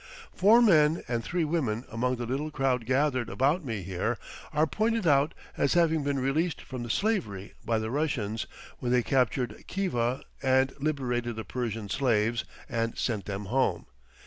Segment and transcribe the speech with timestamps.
[0.33, 4.17] Four men and three women among the little crowd gathered about me here,
[4.51, 8.47] are pointed out as having been released from slavery by the Russians,
[8.79, 13.85] when they captured Khiva and liberated the Persian slaves and sent them home.